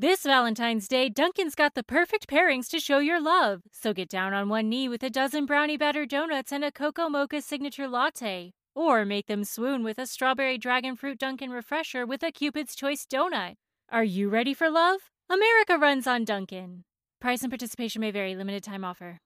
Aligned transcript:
This 0.00 0.22
Valentine's 0.22 0.88
Day, 0.88 1.10
Dunkin's 1.10 1.54
got 1.54 1.74
the 1.74 1.82
perfect 1.82 2.26
pairings 2.26 2.70
to 2.70 2.80
show 2.80 3.00
your 3.00 3.20
love. 3.20 3.60
So 3.70 3.92
get 3.92 4.08
down 4.08 4.32
on 4.32 4.48
one 4.48 4.70
knee 4.70 4.88
with 4.88 5.02
a 5.02 5.10
dozen 5.10 5.44
brownie 5.44 5.76
batter 5.76 6.06
donuts 6.06 6.52
and 6.52 6.64
a 6.64 6.72
cocoa 6.72 7.10
mocha 7.10 7.42
signature 7.42 7.86
latte. 7.86 8.54
Or 8.74 9.04
make 9.04 9.26
them 9.26 9.44
swoon 9.44 9.84
with 9.84 9.98
a 9.98 10.06
strawberry 10.06 10.56
dragon 10.56 10.96
fruit 10.96 11.18
Dunkin' 11.18 11.50
refresher 11.50 12.06
with 12.06 12.22
a 12.22 12.32
Cupid's 12.32 12.74
Choice 12.74 13.04
donut. 13.04 13.56
Are 13.90 14.02
you 14.02 14.30
ready 14.30 14.54
for 14.54 14.70
love? 14.70 15.00
America 15.28 15.76
runs 15.76 16.06
on 16.06 16.24
Dunkin'. 16.24 16.84
Price 17.20 17.42
and 17.42 17.50
participation 17.50 18.00
may 18.00 18.10
vary, 18.10 18.34
limited 18.34 18.64
time 18.64 18.86
offer. 18.86 19.18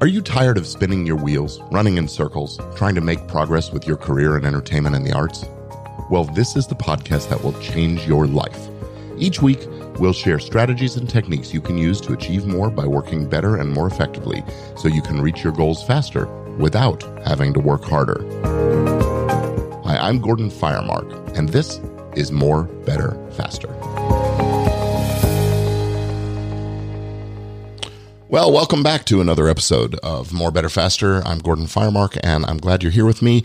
Are 0.00 0.08
you 0.08 0.20
tired 0.20 0.58
of 0.58 0.66
spinning 0.66 1.06
your 1.06 1.18
wheels, 1.18 1.60
running 1.70 1.98
in 1.98 2.08
circles, 2.08 2.58
trying 2.74 2.96
to 2.96 3.00
make 3.00 3.28
progress 3.28 3.70
with 3.70 3.86
your 3.86 3.96
career 3.96 4.36
in 4.36 4.44
entertainment 4.44 4.96
and 4.96 5.06
the 5.06 5.12
arts? 5.12 5.44
Well, 6.10 6.24
this 6.24 6.56
is 6.56 6.66
the 6.66 6.74
podcast 6.74 7.28
that 7.28 7.40
will 7.40 7.52
change 7.60 8.04
your 8.04 8.26
life. 8.26 8.68
Each 9.16 9.40
week, 9.40 9.60
we'll 10.00 10.12
share 10.12 10.40
strategies 10.40 10.96
and 10.96 11.08
techniques 11.08 11.54
you 11.54 11.60
can 11.60 11.78
use 11.78 12.00
to 12.00 12.14
achieve 12.14 12.46
more 12.46 12.68
by 12.68 12.84
working 12.84 13.28
better 13.28 13.58
and 13.58 13.70
more 13.70 13.86
effectively 13.86 14.42
so 14.76 14.88
you 14.88 15.02
can 15.02 15.20
reach 15.20 15.44
your 15.44 15.52
goals 15.52 15.86
faster 15.86 16.26
without 16.56 17.04
having 17.24 17.54
to 17.54 17.60
work 17.60 17.84
harder. 17.84 18.24
Hi, 19.84 19.98
I'm 19.98 20.18
Gordon 20.18 20.50
Firemark, 20.50 21.38
and 21.38 21.48
this 21.48 21.80
is 22.16 22.32
More, 22.32 22.64
Better, 22.64 23.16
Faster. 23.30 23.68
Well, 28.28 28.52
welcome 28.52 28.82
back 28.82 29.04
to 29.06 29.20
another 29.20 29.48
episode 29.48 29.94
of 30.02 30.32
More 30.32 30.50
Better 30.50 30.68
Faster. 30.68 31.22
I'm 31.24 31.38
Gordon 31.38 31.66
Firemark, 31.66 32.18
and 32.24 32.44
I'm 32.46 32.58
glad 32.58 32.82
you're 32.82 32.90
here 32.90 33.06
with 33.06 33.22
me. 33.22 33.44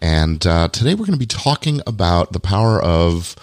And 0.00 0.46
uh, 0.46 0.68
today 0.68 0.94
we're 0.94 1.06
going 1.06 1.12
to 1.12 1.18
be 1.18 1.26
talking 1.26 1.80
about 1.86 2.32
the 2.32 2.40
power 2.40 2.80
of, 2.82 3.36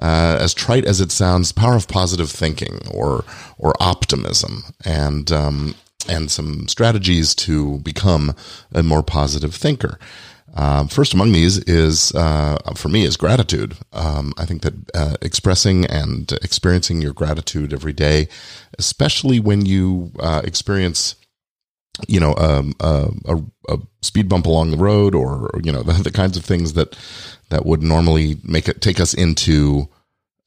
uh, 0.00 0.38
as 0.40 0.54
trite 0.54 0.84
as 0.84 1.00
it 1.00 1.10
sounds, 1.10 1.52
power 1.52 1.76
of 1.76 1.88
positive 1.88 2.30
thinking 2.30 2.80
or 2.90 3.24
or 3.58 3.74
optimism, 3.80 4.64
and 4.84 5.32
um, 5.32 5.74
and 6.08 6.30
some 6.30 6.68
strategies 6.68 7.34
to 7.34 7.78
become 7.80 8.34
a 8.72 8.82
more 8.82 9.02
positive 9.02 9.54
thinker. 9.54 9.98
Um, 10.54 10.88
first 10.88 11.12
among 11.12 11.32
these 11.32 11.58
is, 11.64 12.12
uh, 12.14 12.56
for 12.76 12.88
me, 12.88 13.04
is 13.04 13.18
gratitude. 13.18 13.76
Um, 13.92 14.32
I 14.38 14.46
think 14.46 14.62
that 14.62 14.74
uh, 14.94 15.16
expressing 15.20 15.84
and 15.84 16.32
experiencing 16.42 17.02
your 17.02 17.12
gratitude 17.12 17.74
every 17.74 17.92
day, 17.92 18.28
especially 18.78 19.38
when 19.38 19.66
you 19.66 20.12
uh, 20.18 20.40
experience, 20.44 21.16
you 22.08 22.20
know, 22.20 22.34
um, 22.36 22.74
a, 22.80 23.08
a, 23.26 23.36
a, 23.68 23.78
speed 24.02 24.28
bump 24.28 24.46
along 24.46 24.70
the 24.70 24.76
road, 24.76 25.14
or 25.14 25.50
you 25.62 25.72
know, 25.72 25.82
the, 25.84 25.92
the, 26.02 26.10
kinds 26.10 26.36
of 26.36 26.44
things 26.44 26.74
that 26.74 26.96
that 27.48 27.64
would 27.64 27.82
normally 27.82 28.36
make 28.42 28.68
it 28.68 28.80
take 28.80 29.00
us 29.00 29.14
into 29.14 29.88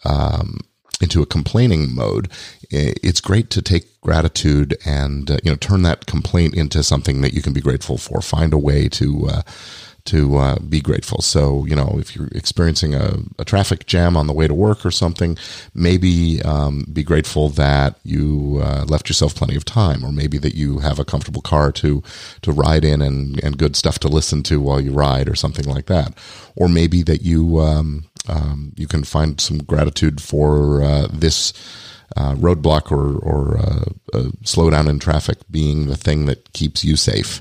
um, 0.05 0.59
into 1.01 1.21
a 1.21 1.25
complaining 1.25 1.93
mode. 1.93 2.29
It's 2.71 3.21
great 3.21 3.49
to 3.51 3.61
take 3.61 3.99
gratitude 4.01 4.77
and 4.85 5.29
uh, 5.31 5.37
you 5.43 5.51
know 5.51 5.57
turn 5.57 5.81
that 5.83 6.05
complaint 6.05 6.55
into 6.55 6.83
something 6.83 7.21
that 7.21 7.33
you 7.33 7.41
can 7.41 7.53
be 7.53 7.61
grateful 7.61 7.97
for. 7.97 8.21
Find 8.21 8.53
a 8.53 8.57
way 8.57 8.87
to 8.89 9.27
uh, 9.27 9.41
to 10.05 10.37
uh, 10.37 10.59
be 10.59 10.81
grateful. 10.81 11.21
So, 11.21 11.65
you 11.65 11.75
know, 11.75 11.97
if 11.99 12.15
you're 12.15 12.27
experiencing 12.29 12.95
a, 12.95 13.19
a, 13.37 13.45
traffic 13.45 13.85
jam 13.85 14.15
on 14.15 14.27
the 14.27 14.33
way 14.33 14.47
to 14.47 14.53
work 14.53 14.85
or 14.85 14.91
something, 14.91 15.37
maybe 15.73 16.41
um, 16.43 16.85
be 16.91 17.03
grateful 17.03 17.49
that 17.49 17.99
you 18.03 18.59
uh, 18.63 18.85
left 18.87 19.09
yourself 19.09 19.35
plenty 19.35 19.55
of 19.55 19.65
time, 19.65 20.03
or 20.03 20.11
maybe 20.11 20.37
that 20.37 20.55
you 20.55 20.79
have 20.79 20.99
a 20.99 21.05
comfortable 21.05 21.41
car 21.41 21.71
to 21.73 22.01
to 22.41 22.51
ride 22.51 22.85
in 22.85 23.01
and, 23.01 23.43
and 23.43 23.57
good 23.57 23.75
stuff 23.75 23.99
to 23.99 24.07
listen 24.07 24.43
to 24.43 24.61
while 24.61 24.79
you 24.79 24.91
ride, 24.91 25.27
or 25.27 25.35
something 25.35 25.65
like 25.65 25.87
that. 25.87 26.13
Or 26.55 26.67
maybe 26.67 27.03
that 27.03 27.21
you 27.21 27.59
um, 27.59 28.05
um, 28.27 28.73
you 28.75 28.87
can 28.87 29.03
find 29.03 29.39
some 29.39 29.59
gratitude 29.59 30.21
for 30.21 30.83
uh, 30.83 31.07
this. 31.11 31.53
Uh, 32.17 32.33
roadblock 32.33 32.91
or 32.91 33.19
or 33.19 33.59
uh, 33.59 33.85
slowdown 34.43 34.89
in 34.89 34.97
traffic 34.97 35.37
being 35.51 35.85
the 35.85 35.95
thing 35.95 36.25
that 36.25 36.53
keeps 36.53 36.83
you 36.83 36.95
safe 36.95 37.39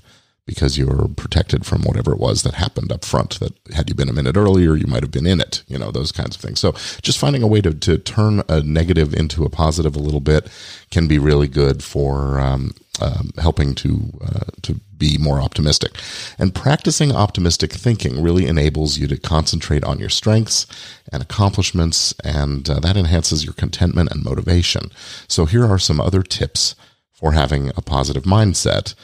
because 0.49 0.77
you're 0.77 1.07
protected 1.09 1.65
from 1.65 1.83
whatever 1.83 2.13
it 2.13 2.19
was 2.19 2.43
that 2.43 2.55
happened 2.55 2.91
up 2.91 3.05
front 3.05 3.39
that 3.39 3.53
had 3.73 3.89
you 3.89 3.95
been 3.95 4.09
a 4.09 4.13
minute 4.13 4.37
earlier 4.37 4.75
you 4.75 4.87
might 4.89 5.05
have 5.05 5.13
been 5.13 5.27
in 5.27 5.41
it 5.41 5.63
you 5.69 5.79
know 5.79 5.93
those 5.93 6.11
kinds 6.11 6.35
of 6.35 6.43
things. 6.43 6.59
So 6.59 6.73
just 7.03 7.19
finding 7.19 7.43
a 7.43 7.47
way 7.47 7.61
to, 7.61 7.73
to 7.73 7.99
turn 7.99 8.43
a 8.49 8.63
negative 8.63 9.15
into 9.15 9.45
a 9.45 9.51
positive 9.51 9.95
a 9.95 10.01
little 10.01 10.21
bit 10.21 10.51
can 10.91 11.07
be 11.07 11.19
really 11.19 11.47
good 11.47 11.85
for 11.85 12.41
um, 12.41 12.73
um, 13.01 13.31
helping 13.39 13.75
to 13.77 14.19
uh, 14.25 14.51
to 14.63 14.81
be 14.97 15.17
more 15.19 15.41
optimistic. 15.41 15.93
And 16.39 16.55
practicing 16.55 17.13
optimistic 17.13 17.73
thinking 17.73 18.23
really 18.23 18.47
enables 18.47 18.99
you 18.99 19.07
to 19.09 19.17
concentrate 19.17 19.85
on 19.85 20.01
your 20.01 20.09
strengths 20.09 20.67
and 21.13 21.23
accomplishments 21.23 22.13
and 22.25 22.69
uh, 22.69 22.81
that 22.81 22.97
enhances 22.97 23.45
your 23.45 23.55
contentment 23.55 24.11
and 24.11 24.25
motivation. 24.25 24.91
So 25.29 25.45
here 25.45 25.65
are 25.65 25.79
some 25.79 26.01
other 26.01 26.23
tips 26.23 26.75
for 27.13 27.33
having 27.33 27.71
a 27.77 27.83
positive 27.83 28.25
mindset. 28.25 28.95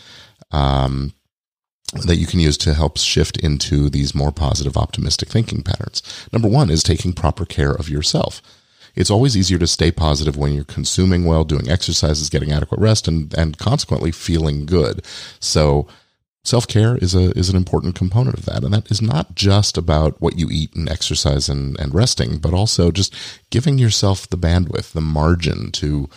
Um, 0.50 1.12
that 1.92 2.16
you 2.16 2.26
can 2.26 2.40
use 2.40 2.58
to 2.58 2.74
help 2.74 2.98
shift 2.98 3.36
into 3.38 3.88
these 3.88 4.14
more 4.14 4.32
positive, 4.32 4.76
optimistic 4.76 5.28
thinking 5.28 5.62
patterns. 5.62 6.02
Number 6.32 6.48
one 6.48 6.70
is 6.70 6.82
taking 6.82 7.12
proper 7.12 7.44
care 7.44 7.72
of 7.72 7.88
yourself. 7.88 8.42
It's 8.96 9.10
always 9.10 9.36
easier 9.36 9.58
to 9.58 9.66
stay 9.66 9.90
positive 9.90 10.36
when 10.36 10.52
you're 10.52 10.64
consuming 10.64 11.24
well, 11.24 11.44
doing 11.44 11.68
exercises, 11.68 12.30
getting 12.30 12.52
adequate 12.52 12.80
rest, 12.80 13.08
and, 13.08 13.36
and 13.36 13.58
consequently 13.58 14.12
feeling 14.12 14.66
good. 14.66 15.04
So 15.40 15.88
self 16.44 16.68
care 16.68 16.96
is 16.96 17.14
a 17.14 17.30
is 17.32 17.48
an 17.48 17.56
important 17.56 17.96
component 17.96 18.38
of 18.38 18.44
that, 18.44 18.62
and 18.62 18.72
that 18.72 18.90
is 18.90 19.02
not 19.02 19.34
just 19.34 19.76
about 19.76 20.20
what 20.20 20.38
you 20.38 20.48
eat 20.50 20.74
and 20.74 20.88
exercise 20.88 21.48
and, 21.48 21.78
and 21.80 21.94
resting, 21.94 22.38
but 22.38 22.54
also 22.54 22.90
just 22.90 23.14
giving 23.50 23.78
yourself 23.78 24.28
the 24.28 24.38
bandwidth, 24.38 24.92
the 24.92 25.00
margin 25.00 25.72
to 25.72 26.08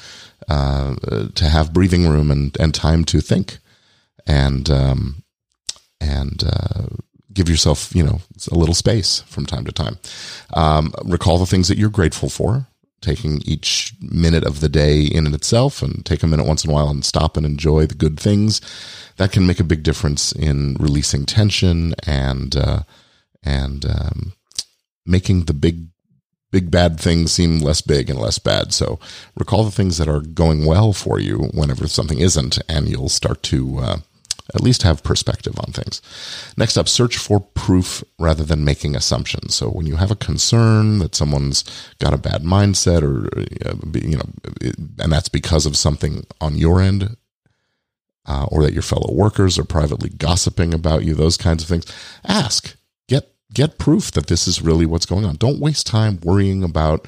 uh, 0.47 0.95
to 1.33 1.45
have 1.45 1.73
breathing 1.73 2.07
room 2.07 2.29
and 2.29 2.55
and 2.59 2.75
time 2.75 3.03
to 3.05 3.21
think. 3.21 3.57
And 4.27 4.69
um, 4.69 5.23
and 6.37 6.51
uh, 6.51 6.87
give 7.33 7.49
yourself, 7.49 7.93
you 7.95 8.03
know, 8.03 8.21
a 8.51 8.55
little 8.55 8.75
space 8.75 9.21
from 9.21 9.45
time 9.45 9.65
to 9.65 9.71
time. 9.71 9.97
Um, 10.53 10.93
recall 11.05 11.37
the 11.37 11.45
things 11.45 11.67
that 11.67 11.77
you're 11.77 11.89
grateful 11.89 12.29
for, 12.29 12.67
taking 13.01 13.41
each 13.45 13.93
minute 14.01 14.43
of 14.43 14.59
the 14.59 14.69
day 14.69 15.03
in 15.03 15.25
and 15.25 15.35
itself, 15.35 15.81
and 15.81 16.05
take 16.05 16.23
a 16.23 16.27
minute 16.27 16.47
once 16.47 16.63
in 16.63 16.71
a 16.71 16.73
while 16.73 16.89
and 16.89 17.05
stop 17.05 17.37
and 17.37 17.45
enjoy 17.45 17.85
the 17.85 17.95
good 17.95 18.19
things. 18.19 18.61
That 19.17 19.31
can 19.31 19.47
make 19.47 19.59
a 19.59 19.63
big 19.63 19.83
difference 19.83 20.31
in 20.31 20.75
releasing 20.79 21.25
tension 21.25 21.95
and 22.05 22.55
uh, 22.55 22.83
and 23.43 23.85
um, 23.85 24.33
making 25.05 25.45
the 25.45 25.53
big 25.53 25.87
big 26.51 26.71
bad 26.71 26.99
things 26.99 27.31
seem 27.31 27.59
less 27.59 27.81
big 27.81 28.09
and 28.09 28.19
less 28.19 28.39
bad. 28.39 28.73
So 28.73 28.99
recall 29.35 29.63
the 29.63 29.71
things 29.71 29.97
that 29.97 30.07
are 30.07 30.21
going 30.21 30.65
well 30.65 30.93
for 30.93 31.19
you 31.19 31.49
whenever 31.53 31.87
something 31.87 32.19
isn't, 32.19 32.57
and 32.69 32.87
you'll 32.87 33.09
start 33.09 33.43
to 33.43 33.79
uh, 33.79 33.97
at 34.55 34.61
least 34.61 34.83
have 34.83 35.03
perspective 35.03 35.55
on 35.59 35.73
things. 35.73 36.01
Next 36.57 36.77
up, 36.77 36.87
search 36.87 37.17
for 37.17 37.39
proof 37.39 38.03
rather 38.17 38.43
than 38.43 38.63
making 38.63 38.95
assumptions. 38.95 39.55
So 39.55 39.69
when 39.69 39.85
you 39.85 39.97
have 39.97 40.11
a 40.11 40.15
concern 40.15 40.99
that 40.99 41.15
someone's 41.15 41.63
got 41.99 42.13
a 42.13 42.17
bad 42.17 42.43
mindset 42.43 43.01
or, 43.01 43.27
uh, 43.67 43.75
you 43.93 44.17
know, 44.17 44.29
and 44.99 45.11
that's 45.11 45.29
because 45.29 45.65
of 45.65 45.75
something 45.75 46.25
on 46.39 46.55
your 46.55 46.81
end, 46.81 47.17
uh, 48.25 48.45
or 48.51 48.63
that 48.63 48.73
your 48.73 48.81
fellow 48.81 49.13
workers 49.13 49.57
are 49.57 49.63
privately 49.63 50.09
gossiping 50.09 50.73
about 50.73 51.03
you, 51.03 51.13
those 51.13 51.37
kinds 51.37 51.63
of 51.63 51.69
things, 51.69 51.85
ask. 52.25 52.75
Get, 53.07 53.33
get 53.53 53.77
proof 53.77 54.11
that 54.11 54.27
this 54.27 54.47
is 54.47 54.61
really 54.61 54.85
what's 54.85 55.05
going 55.05 55.25
on. 55.25 55.35
Don't 55.35 55.59
waste 55.59 55.87
time 55.87 56.19
worrying 56.23 56.63
about, 56.63 57.07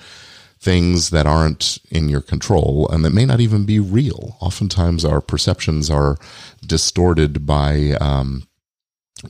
things 0.60 1.10
that 1.10 1.26
aren't 1.26 1.78
in 1.90 2.10
your 2.10 2.22
control 2.22 2.90
and 2.92 3.06
that 3.06 3.12
may 3.14 3.26
not 3.26 3.40
even 3.40 3.66
be 3.66 3.80
real. 3.80 4.38
Oftentimes, 4.42 5.06
our 5.06 5.22
perceptions 5.22 5.90
are 5.90 6.18
distorted 6.66 7.46
by 7.46 7.92
um, 8.02 8.44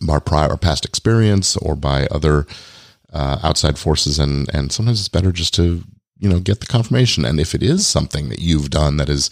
our 0.10 0.20
prior, 0.20 0.56
past 0.58 0.86
experience, 0.86 1.56
or 1.58 1.76
by 1.76 2.08
other 2.08 2.48
uh, 3.14 3.40
outside 3.44 3.78
forces, 3.78 4.20
and 4.20 4.50
and 4.54 4.72
sometimes 4.72 5.00
it's 5.00 5.10
better 5.10 5.32
just 5.32 5.54
to 5.56 5.84
you 6.18 6.30
know 6.30 6.40
get 6.40 6.60
the 6.60 6.68
confirmation. 6.68 7.26
And 7.26 7.40
if 7.40 7.54
it 7.56 7.64
is 7.64 7.88
something 7.88 8.30
that 8.30 8.40
you've 8.40 8.70
done 8.70 8.98
that 8.98 9.08
has 9.08 9.30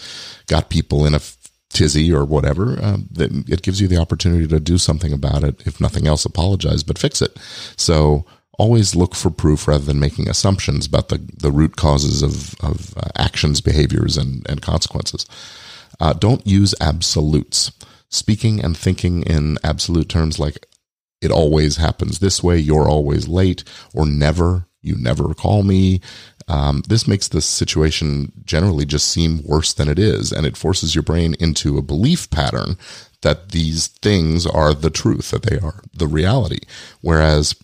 got 0.48 0.70
people 0.70 1.06
in 1.06 1.14
a 1.14 1.22
tizzy 1.70 2.14
or 2.14 2.26
whatever, 2.26 2.80
uh, 2.82 2.98
it 3.18 3.62
gives 3.62 3.82
you 3.82 3.88
the 3.88 3.98
opportunity 3.98 4.48
to 4.48 4.60
do 4.60 4.78
something 4.78 5.14
about 5.14 5.44
it. 5.44 5.66
If 5.66 5.82
nothing 5.82 6.08
else, 6.08 6.26
apologize, 6.26 6.84
but 6.84 6.98
fix 6.98 7.22
it. 7.22 7.38
So 7.76 8.26
always 8.58 8.96
look 8.96 9.16
for 9.16 9.30
proof 9.30 9.68
rather 9.68 9.86
than 9.86 10.00
making 10.00 10.30
assumptions 10.30 10.86
about 10.86 11.10
the, 11.10 11.20
the 11.38 11.52
root 11.52 11.76
causes 11.76 12.24
of, 12.24 12.56
of 12.62 12.98
uh, 12.98 13.10
actions, 13.16 13.62
behaviors, 13.62 14.18
and, 14.18 14.48
and 14.50 14.62
consequences. 14.62 15.26
Uh, 16.00 16.14
don't 16.14 16.46
use 16.46 16.74
absolutes. 16.82 17.72
Speaking 18.10 18.64
and 18.64 18.76
thinking 18.76 19.24
in 19.24 19.58
absolute 19.64 20.10
terms 20.10 20.40
like 20.40 20.66
it 21.22 21.32
always 21.32 21.78
happens 21.78 22.20
this 22.20 22.44
way, 22.44 22.58
you're 22.58 22.88
always 22.88 23.28
late, 23.28 23.64
or 23.94 24.06
never, 24.06 24.68
you 24.82 24.96
never 24.98 25.34
call 25.34 25.64
me. 25.64 26.02
Um, 26.48 26.84
this 26.88 27.08
makes 27.08 27.28
the 27.28 27.42
situation 27.42 28.32
generally 28.46 28.86
just 28.86 29.10
seem 29.10 29.44
worse 29.44 29.74
than 29.74 29.90
it 29.90 30.00
is, 30.00 30.32
and 30.32 30.46
it 30.46 30.56
forces 30.56 30.96
your 30.96 31.02
brain 31.04 31.36
into 31.40 31.78
a 31.78 31.82
belief 31.82 32.30
pattern 32.30 32.78
that 33.22 33.50
these 33.50 33.88
things 33.88 34.46
are 34.46 34.74
the 34.74 34.92
truth, 34.92 35.32
that 35.32 35.44
they 35.44 35.58
are 35.60 35.82
the 35.94 36.08
reality. 36.08 36.60
Whereas 37.02 37.56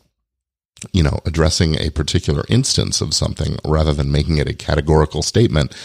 you 0.92 1.04
know, 1.04 1.20
addressing 1.26 1.76
a 1.80 1.90
particular 1.90 2.44
instance 2.50 3.02
of 3.02 3.14
something 3.14 3.58
rather 3.66 3.94
than 3.94 4.12
making 4.12 4.38
it 4.38 4.50
a 4.50 4.54
categorical 4.54 5.22
statement 5.22 5.76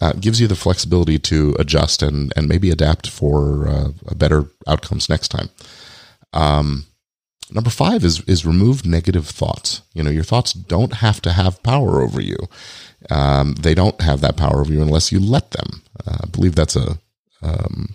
uh, 0.00 0.12
gives 0.14 0.40
you 0.40 0.46
the 0.46 0.56
flexibility 0.56 1.18
to 1.18 1.54
adjust 1.58 2.02
and, 2.02 2.32
and 2.36 2.48
maybe 2.48 2.70
adapt 2.70 3.08
for 3.08 3.68
uh, 3.68 3.88
better 4.14 4.50
outcomes 4.66 5.08
next 5.08 5.28
time. 5.28 5.48
Um, 6.32 6.86
number 7.50 7.70
five 7.70 8.04
is 8.04 8.20
is 8.22 8.46
remove 8.46 8.84
negative 8.86 9.26
thoughts. 9.26 9.82
You 9.92 10.02
know, 10.02 10.10
your 10.10 10.24
thoughts 10.24 10.52
don't 10.52 10.94
have 10.94 11.20
to 11.22 11.32
have 11.32 11.62
power 11.62 12.02
over 12.02 12.20
you. 12.20 12.36
Um, 13.10 13.54
they 13.54 13.74
don't 13.74 14.00
have 14.00 14.20
that 14.22 14.36
power 14.36 14.60
over 14.60 14.72
you 14.72 14.82
unless 14.82 15.12
you 15.12 15.20
let 15.20 15.50
them. 15.50 15.82
Uh, 16.06 16.18
I 16.22 16.26
believe 16.26 16.54
that's 16.54 16.76
a 16.76 16.98
um, 17.42 17.94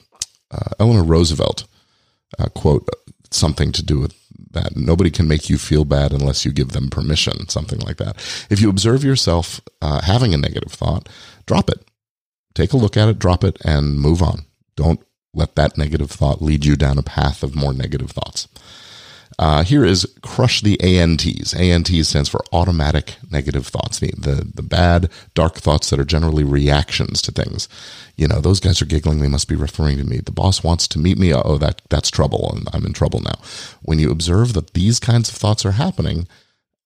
uh, 0.51 0.71
Eleanor 0.79 1.03
Roosevelt 1.03 1.65
uh, 2.37 2.49
quote, 2.49 2.87
something 3.31 3.71
to 3.71 3.83
do 3.83 3.99
with 3.99 4.13
that. 4.53 4.75
Nobody 4.75 5.11
can 5.11 5.27
make 5.27 5.49
you 5.49 5.57
feel 5.57 5.85
bad 5.85 6.11
unless 6.11 6.45
you 6.45 6.51
give 6.51 6.69
them 6.69 6.89
permission, 6.89 7.47
something 7.49 7.79
like 7.79 7.97
that. 7.97 8.15
If 8.49 8.61
you 8.61 8.69
observe 8.69 9.03
yourself 9.03 9.61
uh, 9.81 10.01
having 10.01 10.33
a 10.33 10.37
negative 10.37 10.71
thought, 10.71 11.07
drop 11.45 11.69
it. 11.69 11.83
Take 12.55 12.73
a 12.73 12.77
look 12.77 12.97
at 12.97 13.09
it, 13.09 13.19
drop 13.19 13.43
it, 13.43 13.57
and 13.63 13.99
move 13.99 14.21
on. 14.21 14.45
Don't 14.75 15.01
let 15.33 15.55
that 15.55 15.77
negative 15.77 16.09
thought 16.09 16.41
lead 16.41 16.65
you 16.65 16.75
down 16.75 16.97
a 16.97 17.03
path 17.03 17.43
of 17.43 17.55
more 17.55 17.73
negative 17.73 18.11
thoughts. 18.11 18.47
Uh, 19.37 19.63
here 19.63 19.85
is 19.85 20.05
crush 20.21 20.61
the 20.61 20.77
ANTs. 20.81 21.53
ANTs 21.53 22.07
stands 22.09 22.27
for 22.27 22.43
automatic 22.51 23.15
negative 23.29 23.67
thoughts, 23.67 23.99
the, 23.99 24.11
the, 24.17 24.51
the 24.53 24.63
bad, 24.63 25.09
dark 25.33 25.55
thoughts 25.55 25.89
that 25.89 25.99
are 25.99 26.05
generally 26.05 26.43
reactions 26.43 27.21
to 27.21 27.31
things. 27.31 27.69
You 28.17 28.27
know, 28.27 28.41
those 28.41 28.59
guys 28.59 28.81
are 28.81 28.85
giggling. 28.85 29.19
They 29.19 29.29
must 29.29 29.47
be 29.47 29.55
referring 29.55 29.97
to 29.97 30.03
me. 30.03 30.17
The 30.17 30.31
boss 30.31 30.63
wants 30.63 30.87
to 30.89 30.99
meet 30.99 31.17
me. 31.17 31.33
Oh, 31.33 31.57
that 31.57 31.81
that's 31.89 32.09
trouble, 32.09 32.51
and 32.53 32.67
I'm 32.73 32.85
in 32.85 32.93
trouble 32.93 33.21
now. 33.21 33.39
When 33.81 33.99
you 33.99 34.11
observe 34.11 34.53
that 34.53 34.73
these 34.73 34.99
kinds 34.99 35.29
of 35.29 35.35
thoughts 35.35 35.65
are 35.65 35.73
happening, 35.73 36.27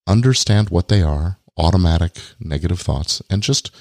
understand 0.05 0.69
what 0.69 0.89
they 0.89 1.01
are, 1.01 1.37
automatic 1.57 2.17
negative 2.39 2.81
thoughts, 2.81 3.21
and 3.29 3.41
just 3.41 3.71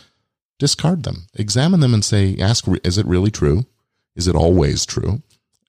discard 0.58 1.02
them. 1.02 1.26
Examine 1.34 1.80
them 1.80 1.92
and 1.92 2.04
say, 2.04 2.36
ask, 2.38 2.64
is 2.84 2.96
it 2.96 3.06
really 3.06 3.30
true? 3.30 3.66
Is 4.14 4.28
it 4.28 4.36
always 4.36 4.86
true? 4.86 5.22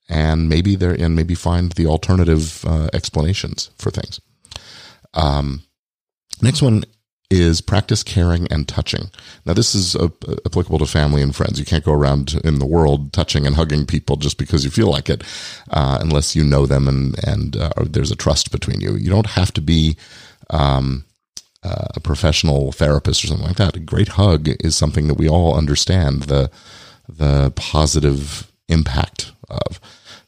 And 0.10 0.50
maybe 0.50 0.76
there 0.76 0.94
and 0.94 1.16
maybe 1.16 1.36
find 1.36 1.72
the 1.74 1.88
alternative 1.88 2.64
uh, 2.66 2.90
explanations 2.94 3.72
for 3.78 3.90
things. 3.90 4.20
Um, 5.14 5.64
next 6.42 6.62
one 6.62 6.84
is 7.30 7.62
practice 7.62 8.04
caring 8.04 8.48
and 8.52 8.68
touching. 8.68 9.10
Now, 9.46 9.54
this 9.54 9.74
is 9.74 9.96
applicable 10.46 10.80
to 10.80 10.86
family 10.86 11.22
and 11.22 11.36
friends. 11.36 11.60
You 11.60 11.66
can't 11.66 11.84
go 11.84 11.94
around 11.94 12.40
in 12.44 12.60
the 12.60 12.66
world 12.66 13.12
touching 13.12 13.48
and 13.48 13.56
hugging 13.56 13.86
people 13.86 14.18
just 14.18 14.38
because 14.38 14.64
you 14.64 14.70
feel 14.70 14.88
like 14.88 15.10
it, 15.10 15.24
uh, 15.72 15.98
unless 16.00 16.36
you 16.36 16.44
know 16.44 16.66
them 16.66 16.88
and 16.88 17.16
and 17.26 17.58
uh, 17.58 17.72
there's 17.84 18.12
a 18.12 18.16
trust 18.16 18.52
between 18.52 18.82
you. 18.82 18.96
You 18.96 19.10
don't 19.10 19.32
have 19.32 19.52
to 19.54 19.62
be 19.62 19.98
um, 20.52 21.06
uh, 21.64 21.88
a 21.96 22.00
professional 22.00 22.72
therapist 22.72 23.24
or 23.24 23.28
something 23.28 23.48
like 23.48 23.58
that. 23.58 23.76
A 23.76 23.80
great 23.80 24.10
hug 24.10 24.50
is 24.64 24.76
something 24.76 25.08
that 25.08 25.16
we 25.16 25.28
all 25.28 25.58
understand 25.58 26.24
the 26.24 26.52
the 27.10 27.52
positive 27.56 28.52
impact 28.68 29.32
of. 29.50 29.80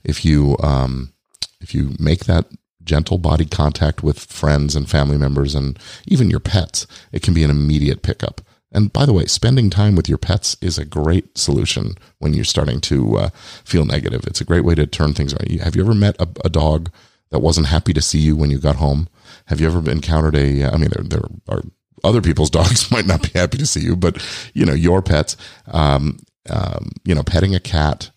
If 0.04 0.24
you 0.26 0.58
um, 0.60 1.14
if 1.62 1.74
you 1.74 1.94
make 2.00 2.26
that 2.26 2.46
gentle 2.84 3.18
body 3.18 3.46
contact 3.46 4.04
with 4.04 4.20
friends 4.20 4.76
and 4.76 4.90
family 4.90 5.18
members 5.18 5.56
and 5.56 5.78
even 6.06 6.30
your 6.30 6.40
pets, 6.40 6.86
it 7.12 7.24
can 7.24 7.34
be 7.34 7.44
an 7.44 7.50
immediate 7.50 8.04
pickup. 8.04 8.42
And 8.72 8.92
by 8.92 9.06
the 9.06 9.14
way, 9.14 9.26
spending 9.26 9.70
time 9.70 9.96
with 9.96 10.10
your 10.10 10.18
pets 10.18 10.58
is 10.62 10.78
a 10.78 10.86
great 10.86 11.38
solution 11.38 11.96
when 12.20 12.34
you're 12.34 12.44
starting 12.44 12.82
to 12.82 13.18
uh, 13.18 13.30
feel 13.64 13.86
negative. 13.86 14.26
It's 14.28 14.42
a 14.42 14.46
great 14.46 14.66
way 14.66 14.76
to 14.76 14.86
turn 14.86 15.14
things 15.14 15.34
around. 15.34 15.62
Have 15.62 15.76
you 15.76 15.82
ever 15.82 15.94
met 15.94 16.16
a, 16.20 16.28
a, 16.44 16.50
dog 16.50 16.92
that 17.30 17.40
wasn't 17.40 17.68
happy 17.68 17.94
to 17.94 18.02
see 18.02 18.20
you 18.20 18.36
when 18.36 18.52
you 18.52 18.60
got 18.60 18.76
home? 18.76 19.08
Have 19.46 19.62
you 19.62 19.68
ever 19.68 19.90
encountered 19.90 20.36
a? 20.36 20.66
I 20.66 20.78
mean, 20.78 20.90
there 20.90 21.04
there 21.04 21.22
are 21.48 21.62
other 22.04 22.22
people's 22.22 22.50
dogs 22.60 22.92
might 22.92 23.08
not 23.08 23.24
be 23.24 23.40
happy 23.40 23.58
to 23.58 23.66
see 23.66 23.82
you, 23.82 23.96
but 23.96 24.22
you 24.54 24.66
know 24.66 24.74
your 24.74 25.02
pets. 25.02 25.38
Um, 25.68 26.20
um, 26.50 26.92
you 27.06 27.16
know, 27.16 27.24
petting 27.24 27.56
a 27.56 27.60
cat, 27.60 28.12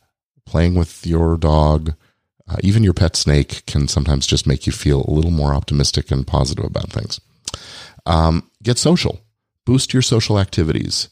playing 0.48 0.74
with 0.74 1.06
your 1.06 1.36
dog, 1.36 1.94
uh, 2.48 2.56
even 2.60 2.82
your 2.82 2.94
pet 2.94 3.14
snake 3.14 3.64
can 3.66 3.86
sometimes 3.86 4.26
just 4.26 4.46
make 4.46 4.66
you 4.66 4.72
feel 4.72 5.04
a 5.06 5.10
little 5.10 5.30
more 5.30 5.54
optimistic 5.54 6.10
and 6.10 6.26
positive 6.26 6.64
about 6.64 6.90
things. 6.90 7.20
Um, 8.06 8.50
get 8.62 8.78
social, 8.78 9.20
boost 9.66 9.92
your 9.92 10.02
social 10.02 10.38
activities. 10.38 11.10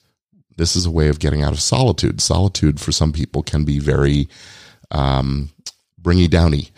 This 0.56 0.74
is 0.74 0.86
a 0.86 0.90
way 0.90 1.08
of 1.08 1.18
getting 1.18 1.42
out 1.42 1.52
of 1.52 1.60
solitude. 1.60 2.20
Solitude 2.20 2.80
for 2.80 2.90
some 2.90 3.12
people 3.12 3.42
can 3.42 3.64
be 3.64 3.78
very 3.78 4.28
um, 4.90 5.50
bringy 6.00 6.30
downy. 6.30 6.70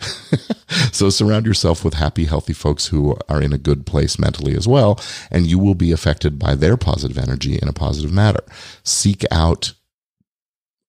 so 0.91 1.09
surround 1.09 1.45
yourself 1.45 1.85
with 1.85 1.93
happy, 1.93 2.25
healthy 2.25 2.51
folks 2.51 2.87
who 2.87 3.17
are 3.29 3.41
in 3.41 3.53
a 3.53 3.57
good 3.57 3.85
place 3.85 4.19
mentally 4.19 4.55
as 4.55 4.67
well, 4.67 4.99
and 5.31 5.47
you 5.47 5.57
will 5.57 5.75
be 5.75 5.93
affected 5.93 6.37
by 6.37 6.55
their 6.55 6.75
positive 6.75 7.17
energy 7.17 7.57
in 7.61 7.69
a 7.69 7.73
positive 7.73 8.11
manner. 8.11 8.41
Seek 8.83 9.23
out 9.31 9.73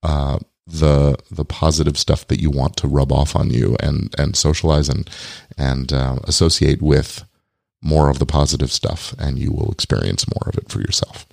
uh, 0.02 0.38
the 0.67 1.17
the 1.31 1.45
positive 1.45 1.99
stuff 1.99 2.27
that 2.29 2.41
you 2.41 2.51
want 2.51 2.77
to 2.77 2.89
rub 2.89 3.12
off 3.12 3.35
on 3.35 3.51
you 3.51 3.77
and 3.81 4.15
and 4.19 4.37
socialize 4.37 4.89
and 4.89 5.09
and 5.59 5.93
uh, 5.93 6.19
associate 6.25 6.81
with 6.81 7.25
more 7.83 8.11
of 8.11 8.19
the 8.19 8.27
positive 8.27 8.71
stuff 8.71 9.15
and 9.19 9.39
you 9.39 9.51
will 9.51 9.73
experience 9.73 10.27
more 10.29 10.49
of 10.49 10.59
it 10.59 10.69
for 10.71 10.81
yourself. 10.81 11.27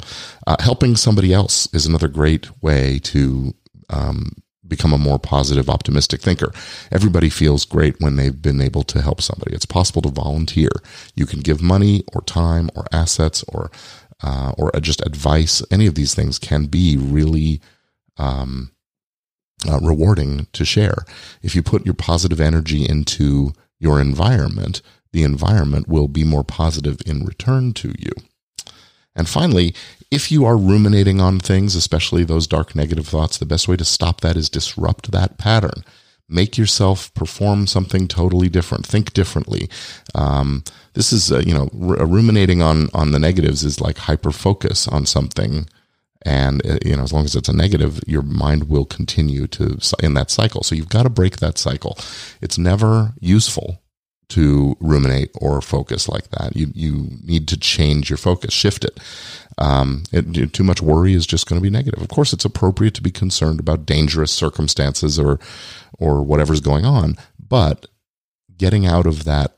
Uh, 0.47 0.55
helping 0.59 0.95
somebody 0.95 1.33
else 1.33 1.71
is 1.73 1.85
another 1.85 2.07
great 2.07 2.49
way 2.63 2.99
to 2.99 3.53
um, 3.89 4.31
become 4.67 4.93
a 4.93 4.97
more 4.97 5.19
positive 5.19 5.69
optimistic 5.69 6.21
thinker. 6.21 6.51
Everybody 6.91 7.29
feels 7.29 7.65
great 7.65 7.99
when 7.99 8.15
they've 8.15 8.41
been 8.41 8.61
able 8.61 8.83
to 8.83 9.01
help 9.01 9.21
somebody. 9.21 9.55
It's 9.55 9.65
possible 9.65 10.01
to 10.03 10.09
volunteer. 10.09 10.69
You 11.15 11.25
can 11.25 11.39
give 11.39 11.61
money 11.61 12.03
or 12.13 12.21
time 12.21 12.69
or 12.75 12.85
assets 12.91 13.43
or 13.47 13.71
uh, 14.23 14.51
or 14.57 14.71
just 14.79 15.05
advice. 15.05 15.61
Any 15.69 15.85
of 15.85 15.95
these 15.95 16.15
things 16.15 16.39
can 16.39 16.65
be 16.65 16.97
really 16.97 17.61
um, 18.17 18.71
uh, 19.67 19.79
rewarding 19.79 20.47
to 20.53 20.65
share. 20.65 21.05
If 21.41 21.55
you 21.55 21.63
put 21.63 21.85
your 21.85 21.95
positive 21.95 22.41
energy 22.41 22.87
into 22.87 23.53
your 23.79 23.99
environment, 23.99 24.81
the 25.13 25.23
environment 25.23 25.87
will 25.87 26.07
be 26.07 26.23
more 26.23 26.43
positive 26.43 26.99
in 27.05 27.25
return 27.25 27.73
to 27.73 27.93
you. 27.97 28.11
And 29.15 29.27
finally, 29.27 29.73
if 30.11 30.31
you 30.31 30.45
are 30.45 30.57
ruminating 30.57 31.19
on 31.19 31.39
things, 31.39 31.75
especially 31.75 32.23
those 32.23 32.45
dark 32.45 32.75
negative 32.75 33.07
thoughts, 33.07 33.37
the 33.37 33.45
best 33.45 33.67
way 33.67 33.75
to 33.77 33.85
stop 33.85 34.21
that 34.21 34.37
is 34.37 34.49
disrupt 34.49 35.11
that 35.11 35.37
pattern. 35.37 35.83
Make 36.29 36.57
yourself 36.57 37.13
perform 37.13 37.67
something 37.67 38.07
totally 38.07 38.49
different. 38.49 38.85
Think 38.85 39.13
differently. 39.13 39.69
Um, 40.13 40.63
this 40.93 41.11
is, 41.13 41.31
uh, 41.31 41.39
you 41.39 41.53
know, 41.53 41.69
r- 41.73 42.05
ruminating 42.05 42.61
on 42.61 42.89
on 42.93 43.11
the 43.11 43.19
negatives 43.19 43.63
is 43.63 43.79
like 43.81 43.97
hyper 43.97 44.31
focus 44.31 44.87
on 44.87 45.05
something 45.05 45.67
and 46.23 46.65
uh, 46.65 46.77
you 46.85 46.95
know 46.95 47.03
as 47.03 47.13
long 47.13 47.25
as 47.25 47.35
it's 47.35 47.49
a 47.49 47.55
negative 47.55 47.99
your 48.07 48.21
mind 48.21 48.69
will 48.69 48.85
continue 48.85 49.47
to 49.47 49.77
in 50.01 50.13
that 50.13 50.31
cycle. 50.31 50.63
So 50.63 50.75
you've 50.75 50.89
got 50.89 51.03
to 51.03 51.09
break 51.09 51.37
that 51.37 51.57
cycle. 51.57 51.97
It's 52.41 52.57
never 52.57 53.13
useful 53.19 53.81
to 54.29 54.75
ruminate 54.81 55.31
or 55.35 55.61
focus 55.61 56.09
like 56.09 56.29
that. 56.31 56.55
You 56.55 56.71
you 56.73 57.09
need 57.23 57.47
to 57.49 57.57
change 57.57 58.09
your 58.09 58.17
focus 58.17 58.53
shift 58.53 58.83
it. 58.83 58.99
Um, 59.59 60.03
it, 60.11 60.53
too 60.53 60.63
much 60.63 60.81
worry 60.83 61.13
is 61.13 61.25
just 61.25 61.47
going 61.47 61.59
to 61.59 61.63
be 61.63 61.71
negative. 61.71 62.01
Of 62.01 62.09
course 62.09 62.33
it's 62.33 62.45
appropriate 62.45 62.93
to 62.95 63.01
be 63.01 63.11
concerned 63.11 63.59
about 63.59 63.85
dangerous 63.85 64.31
circumstances 64.31 65.17
or 65.17 65.39
or 65.99 66.21
whatever's 66.21 66.61
going 66.61 66.85
on 66.85 67.17
but 67.49 67.87
getting 68.57 68.85
out 68.85 69.05
of 69.05 69.23
that 69.25 69.55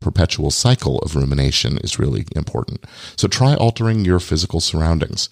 perpetual 0.00 0.50
cycle 0.50 0.98
of 1.00 1.16
rumination 1.16 1.78
is 1.78 1.98
really 1.98 2.24
important. 2.34 2.84
So 3.16 3.28
try 3.28 3.54
altering 3.54 4.04
your 4.04 4.20
physical 4.20 4.60
surroundings 4.60 5.28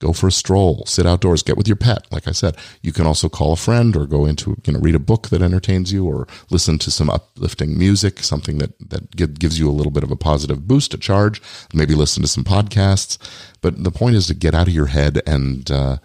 go 0.00 0.12
for 0.12 0.28
a 0.28 0.32
stroll, 0.32 0.84
sit 0.86 1.06
outdoors, 1.06 1.42
get 1.42 1.56
with 1.56 1.66
your 1.66 1.76
pet. 1.76 2.06
Like 2.12 2.28
I 2.28 2.32
said, 2.32 2.56
you 2.82 2.92
can 2.92 3.06
also 3.06 3.28
call 3.28 3.52
a 3.52 3.56
friend 3.56 3.96
or 3.96 4.06
go 4.06 4.26
into, 4.26 4.56
you 4.64 4.72
know, 4.72 4.78
read 4.78 4.94
a 4.94 5.00
book 5.00 5.28
that 5.28 5.42
entertains 5.42 5.92
you 5.92 6.06
or 6.06 6.28
listen 6.50 6.78
to 6.78 6.90
some 6.90 7.10
uplifting 7.10 7.76
music, 7.76 8.20
something 8.20 8.58
that, 8.58 8.78
that 8.90 9.38
gives 9.38 9.58
you 9.58 9.68
a 9.68 9.72
little 9.72 9.92
bit 9.92 10.04
of 10.04 10.10
a 10.10 10.16
positive 10.16 10.68
boost, 10.68 10.94
a 10.94 10.98
charge, 10.98 11.42
maybe 11.74 11.94
listen 11.94 12.22
to 12.22 12.28
some 12.28 12.44
podcasts. 12.44 13.18
But 13.60 13.82
the 13.82 13.90
point 13.90 14.16
is 14.16 14.26
to 14.28 14.34
get 14.34 14.54
out 14.54 14.68
of 14.68 14.74
your 14.74 14.86
head 14.86 15.20
and, 15.26 15.68
uh, 15.70 15.98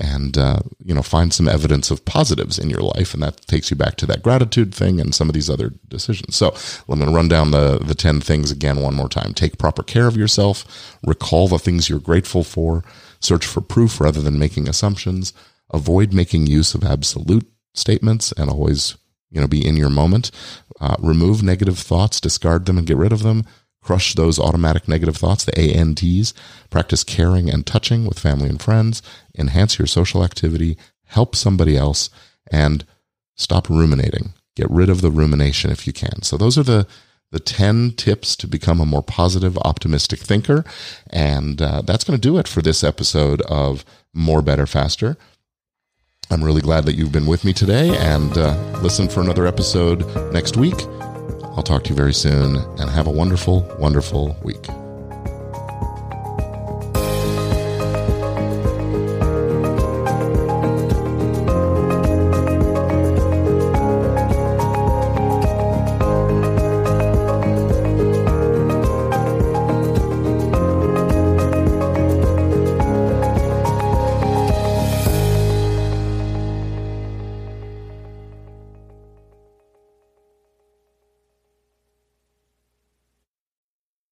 and 0.00 0.38
uh, 0.38 0.60
you 0.84 0.94
know 0.94 1.02
find 1.02 1.34
some 1.34 1.48
evidence 1.48 1.90
of 1.90 2.04
positives 2.04 2.58
in 2.58 2.70
your 2.70 2.82
life. 2.82 3.14
And 3.14 3.22
that 3.22 3.40
takes 3.46 3.70
you 3.70 3.76
back 3.76 3.96
to 3.96 4.06
that 4.06 4.22
gratitude 4.22 4.74
thing 4.74 5.00
and 5.00 5.14
some 5.14 5.28
of 5.28 5.34
these 5.34 5.50
other 5.50 5.72
decisions. 5.88 6.36
So 6.36 6.54
i'm 6.88 6.98
going 6.98 7.10
to 7.10 7.14
run 7.14 7.28
down 7.28 7.50
the 7.50 7.78
the 7.78 7.94
10 7.94 8.20
things 8.20 8.50
again 8.50 8.80
one 8.80 8.94
more 8.94 9.08
time. 9.08 9.34
Take 9.34 9.58
proper 9.58 9.82
care 9.82 10.06
of 10.06 10.16
yourself. 10.16 10.94
Recall 11.04 11.48
the 11.48 11.58
things 11.58 11.88
you're 11.88 11.98
grateful 11.98 12.44
for 12.44 12.84
Search 13.20 13.46
for 13.46 13.60
proof 13.60 14.00
rather 14.00 14.20
than 14.20 14.38
making 14.38 14.68
assumptions. 14.68 15.32
Avoid 15.70 16.12
making 16.12 16.46
use 16.46 16.74
of 16.74 16.84
absolute 16.84 17.46
statements 17.74 18.32
and 18.32 18.48
always, 18.48 18.96
you 19.30 19.40
know, 19.40 19.46
be 19.46 19.66
in 19.66 19.76
your 19.76 19.90
moment. 19.90 20.30
Uh, 20.80 20.96
remove 20.98 21.42
negative 21.42 21.78
thoughts, 21.78 22.20
discard 22.20 22.66
them 22.66 22.78
and 22.78 22.86
get 22.86 22.96
rid 22.96 23.12
of 23.12 23.22
them. 23.22 23.44
Crush 23.82 24.14
those 24.14 24.38
automatic 24.38 24.88
negative 24.88 25.16
thoughts, 25.16 25.44
the 25.44 25.58
ANTs. 25.58 26.34
Practice 26.68 27.04
caring 27.04 27.48
and 27.48 27.66
touching 27.66 28.06
with 28.06 28.18
family 28.18 28.48
and 28.48 28.60
friends. 28.60 29.02
Enhance 29.36 29.78
your 29.78 29.86
social 29.86 30.24
activity. 30.24 30.76
Help 31.06 31.34
somebody 31.34 31.76
else 31.76 32.10
and 32.50 32.84
stop 33.36 33.68
ruminating. 33.70 34.34
Get 34.56 34.70
rid 34.70 34.90
of 34.90 35.00
the 35.00 35.10
rumination 35.10 35.70
if 35.70 35.86
you 35.86 35.92
can. 35.92 36.22
So 36.22 36.36
those 36.36 36.58
are 36.58 36.64
the 36.64 36.86
the 37.30 37.40
10 37.40 37.92
tips 37.92 38.36
to 38.36 38.46
become 38.46 38.80
a 38.80 38.86
more 38.86 39.02
positive, 39.02 39.58
optimistic 39.58 40.20
thinker. 40.20 40.64
And 41.10 41.60
uh, 41.60 41.82
that's 41.82 42.04
going 42.04 42.18
to 42.18 42.28
do 42.28 42.38
it 42.38 42.48
for 42.48 42.62
this 42.62 42.82
episode 42.82 43.42
of 43.42 43.84
More, 44.14 44.42
Better, 44.42 44.66
Faster. 44.66 45.16
I'm 46.30 46.44
really 46.44 46.60
glad 46.60 46.84
that 46.84 46.94
you've 46.94 47.12
been 47.12 47.26
with 47.26 47.44
me 47.44 47.52
today 47.52 47.96
and 47.96 48.36
uh, 48.36 48.80
listen 48.82 49.08
for 49.08 49.20
another 49.20 49.46
episode 49.46 50.04
next 50.32 50.56
week. 50.56 50.76
I'll 51.56 51.62
talk 51.62 51.84
to 51.84 51.90
you 51.90 51.96
very 51.96 52.14
soon 52.14 52.56
and 52.56 52.90
have 52.90 53.06
a 53.06 53.10
wonderful, 53.10 53.62
wonderful 53.78 54.36
week. 54.42 54.66